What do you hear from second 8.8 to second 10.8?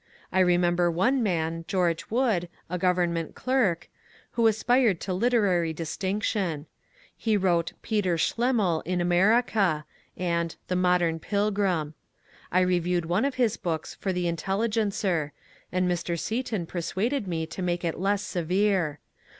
in America" and *^ The